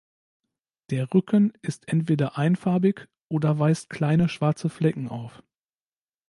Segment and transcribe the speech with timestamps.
[0.89, 5.43] Der Rücken ist entweder einfarbig oder weist kleine schwarze Flecken auf.